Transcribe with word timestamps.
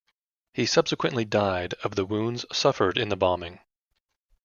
He 0.51 0.65
subsequently 0.65 1.25
died 1.25 1.75
of 1.83 1.93
the 1.93 2.05
wounds 2.07 2.43
suffered 2.51 2.97
in 2.97 3.09
the 3.09 3.15
bombing. 3.15 3.59